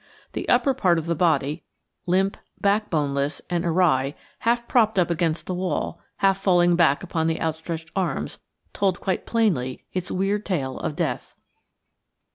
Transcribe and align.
The 0.33 0.49
upper 0.49 0.73
part 0.73 0.97
of 0.97 1.05
the 1.05 1.13
body, 1.13 1.61
limp, 2.07 2.35
backboneless, 2.59 3.39
and 3.51 3.63
awry, 3.63 4.15
half 4.39 4.67
propped 4.67 4.97
up 4.97 5.11
against 5.11 5.45
the 5.45 5.53
wall, 5.53 5.99
half 6.15 6.39
falling 6.41 6.75
back 6.75 7.03
upon 7.03 7.27
the 7.27 7.39
outstretched 7.39 7.91
arms, 7.95 8.39
told 8.73 8.99
quite 8.99 9.27
plainly 9.27 9.85
its 9.93 10.09
weird 10.09 10.43
tale 10.43 10.79
of 10.79 10.95
death. 10.95 11.35